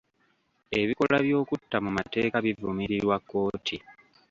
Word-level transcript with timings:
Ebikolwa 0.79 1.17
by'okutta 1.25 1.77
mu 1.85 1.91
mateeka 1.97 2.37
bivumirirwa 2.45 3.15
kkooti. 3.21 3.77